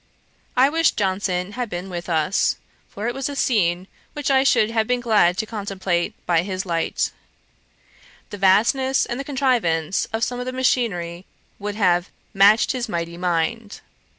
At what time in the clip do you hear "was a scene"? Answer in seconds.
3.13-3.87